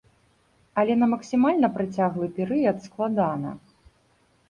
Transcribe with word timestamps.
Але 0.83 0.93
на 1.01 1.09
максімальна 1.13 1.71
працяглы 1.77 2.33
перыяд 2.41 2.77
складана. 2.91 3.57